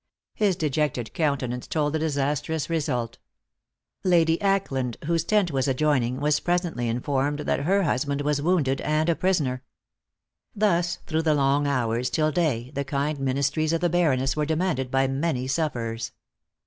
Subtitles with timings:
[0.33, 3.19] His dejected countenance told the disastrous result.
[4.03, 9.09] Lady Ackland, whose tent was adjoining, was presently informed that her husband was wounded, and
[9.09, 9.61] a prisoner!
[10.55, 14.89] Thus through the long hours till day the kind ministries of the Baroness were demanded
[14.89, 16.13] by many sufferers.